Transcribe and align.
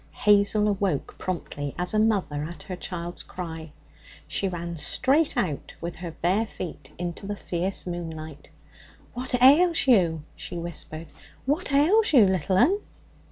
Hazel 0.13 0.67
awoke 0.67 1.13
promptly, 1.19 1.75
as 1.77 1.93
a 1.93 1.99
mother 1.99 2.43
at 2.45 2.63
her 2.63 2.75
child's 2.75 3.21
cry. 3.21 3.71
She 4.27 4.47
ran 4.47 4.75
straight 4.77 5.37
out 5.37 5.75
with 5.79 5.97
her 5.97 6.09
bare 6.09 6.47
feet 6.47 6.91
into 6.97 7.27
the 7.27 7.35
fierce 7.35 7.85
moonlight. 7.85 8.49
'What 9.13 9.39
ails 9.43 9.85
you?' 9.85 10.23
she 10.35 10.57
whispered. 10.57 11.05
'What 11.45 11.71
ails 11.71 12.13
you, 12.13 12.25
little 12.25 12.57
un?' 12.57 12.79